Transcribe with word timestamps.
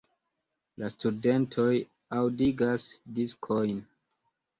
La 0.83 0.87
studentoj 0.93 1.73
aŭdigas 2.21 2.87
diskojn. 3.21 3.77